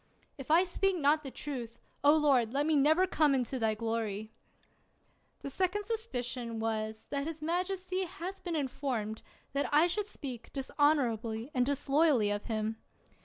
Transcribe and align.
If 0.35 0.49
I 0.49 0.63
speak 0.63 0.95
not 0.97 1.23
truth, 1.35 1.77
O 2.03 2.17
Lord, 2.17 2.53
let 2.53 2.65
me 2.65 2.75
never 2.75 3.05
come 3.05 3.35
into 3.35 3.59
thy 3.59 3.75
glory! 3.75 4.31
The 5.43 5.51
second 5.51 5.85
suspicion 5.85 6.59
was, 6.59 7.05
that 7.11 7.27
his 7.27 7.43
majesty 7.43 8.05
hath 8.05 8.43
been 8.43 8.55
informed 8.55 9.21
that 9.53 9.69
I 9.71 9.85
should 9.85 10.07
speak 10.07 10.51
dishon 10.53 10.53
35 10.53 10.53
THE 10.53 10.53
WORLD'S 10.53 10.67
FAMOUS 10.69 10.97
ORATIONS 10.97 11.21
orably 11.21 11.51
and 11.53 11.65
disloyally 11.67 12.29
of 12.31 12.45
him. 12.45 12.77